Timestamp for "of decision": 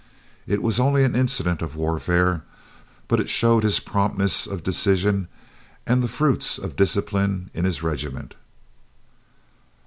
4.47-5.27